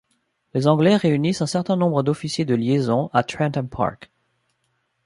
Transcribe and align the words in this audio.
Les 0.55 0.65
Anglais 0.65 0.95
réunissent 0.95 1.43
un 1.43 1.45
certain 1.45 1.75
nombre 1.75 2.01
d'officiers 2.01 2.43
de 2.43 2.55
liaison 2.55 3.11
à 3.13 3.21
Trentham 3.21 3.69
Park. 3.69 4.09